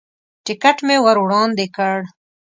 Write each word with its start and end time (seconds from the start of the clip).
ټکټ 0.45 0.77
مې 0.87 0.97
ور 1.03 1.17
وړاندې 1.23 1.65
کړ. 1.75 1.97